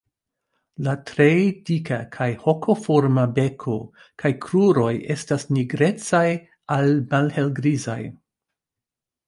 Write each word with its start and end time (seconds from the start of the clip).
La 0.85 0.93
tre 1.09 1.27
dika 1.69 1.99
kaj 2.15 2.27
hokoforma 2.45 3.27
beko 3.35 3.75
kaj 4.23 4.33
kruroj 4.47 4.91
estas 5.17 5.47
nigrecaj 5.59 6.25
al 6.79 6.93
malhelgrizaj. 7.15 8.03